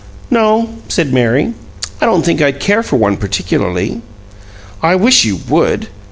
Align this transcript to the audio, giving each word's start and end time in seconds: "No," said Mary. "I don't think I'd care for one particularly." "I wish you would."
"No," 0.31 0.71
said 0.87 1.13
Mary. 1.13 1.53
"I 2.01 2.07
don't 2.07 2.25
think 2.25 2.41
I'd 2.41 2.59
care 2.59 2.81
for 2.81 2.95
one 2.95 3.17
particularly." 3.17 4.01
"I 4.81 4.95
wish 4.95 5.25
you 5.25 5.41
would." 5.47 5.89